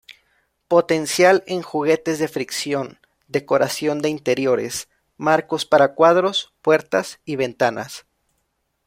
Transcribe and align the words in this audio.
Potencial 0.67 1.43
en 1.45 1.61
juguetes 1.61 2.17
de 2.17 2.27
fricción, 2.27 2.97
decoración 3.27 4.01
de 4.01 4.09
interiores, 4.09 4.89
marcos 5.15 5.67
para 5.67 5.93
cuadros, 5.93 6.55
puertas 6.63 7.19
y 7.23 7.35
ventanas. 7.35 8.07